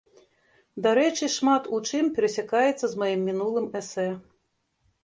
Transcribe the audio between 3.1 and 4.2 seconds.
мінулым эсэ.